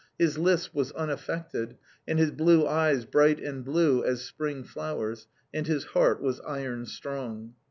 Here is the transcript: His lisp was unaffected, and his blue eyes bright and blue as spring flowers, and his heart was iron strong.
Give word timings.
His 0.17 0.39
lisp 0.39 0.73
was 0.73 0.91
unaffected, 0.93 1.77
and 2.07 2.17
his 2.17 2.31
blue 2.31 2.65
eyes 2.65 3.05
bright 3.05 3.39
and 3.39 3.63
blue 3.63 4.03
as 4.03 4.23
spring 4.25 4.63
flowers, 4.63 5.27
and 5.53 5.67
his 5.67 5.83
heart 5.93 6.19
was 6.23 6.39
iron 6.39 6.87
strong. 6.87 7.53